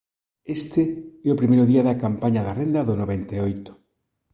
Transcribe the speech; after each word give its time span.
Este 0.57 0.81
é 1.27 1.29
o 1.31 1.39
primeiro 1.41 1.65
día 1.71 1.83
da 1.87 1.99
campaña 2.03 2.41
da 2.47 2.57
Renda 2.61 2.87
do 2.87 2.93
noventa 3.01 3.31
e 3.37 3.39
oito 3.47 3.71